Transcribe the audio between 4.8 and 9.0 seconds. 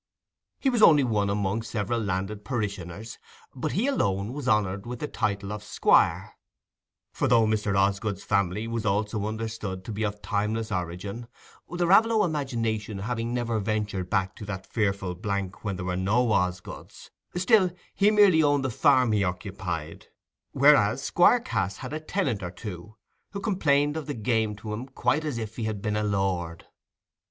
with the title of Squire; for though Mr. Osgood's family was